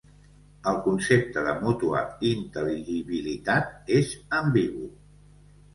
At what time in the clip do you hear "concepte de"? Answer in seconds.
0.87-1.53